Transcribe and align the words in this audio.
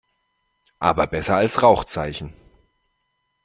Aber 0.79 1.05
besser 1.05 1.35
als 1.35 1.61
Rauchzeichen. 1.61 2.33